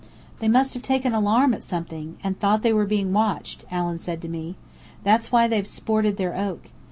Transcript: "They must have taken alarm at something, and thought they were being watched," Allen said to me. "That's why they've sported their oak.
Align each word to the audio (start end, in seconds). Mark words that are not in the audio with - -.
"They 0.39 0.47
must 0.47 0.73
have 0.73 0.81
taken 0.81 1.13
alarm 1.13 1.53
at 1.53 1.63
something, 1.63 2.17
and 2.23 2.39
thought 2.39 2.63
they 2.63 2.73
were 2.73 2.87
being 2.87 3.13
watched," 3.13 3.65
Allen 3.69 3.99
said 3.99 4.19
to 4.23 4.27
me. 4.27 4.55
"That's 5.03 5.31
why 5.31 5.47
they've 5.47 5.67
sported 5.67 6.17
their 6.17 6.35
oak. 6.35 6.71